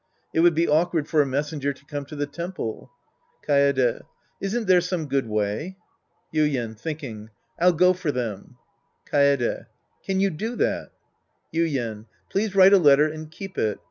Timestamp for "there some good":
4.65-5.29